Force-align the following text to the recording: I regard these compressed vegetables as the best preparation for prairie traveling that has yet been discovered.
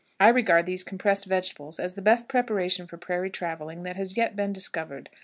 I 0.19 0.29
regard 0.29 0.65
these 0.65 0.83
compressed 0.83 1.25
vegetables 1.25 1.79
as 1.79 1.93
the 1.93 2.01
best 2.01 2.27
preparation 2.27 2.87
for 2.87 2.97
prairie 2.97 3.29
traveling 3.29 3.83
that 3.83 3.97
has 3.97 4.17
yet 4.17 4.35
been 4.35 4.51
discovered. 4.51 5.11